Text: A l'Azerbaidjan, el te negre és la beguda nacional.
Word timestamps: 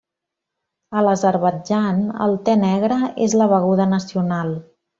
A 1.01 1.03
l'Azerbaidjan, 1.07 1.99
el 2.29 2.35
te 2.49 2.57
negre 2.63 2.99
és 3.29 3.37
la 3.43 3.49
beguda 3.55 3.89
nacional. 3.95 4.59